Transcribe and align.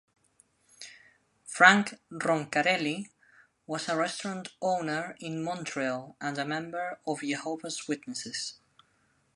Frank 1.45 1.93
Roncarelli 2.09 3.11
was 3.67 3.87
a 3.87 3.95
restaurant 3.95 4.49
owner 4.59 5.15
in 5.19 5.43
Montreal 5.43 6.15
and 6.19 6.39
a 6.39 6.43
member 6.45 6.99
of 7.05 7.21
Jehovah's 7.21 7.87
Witnesses. 7.87 8.55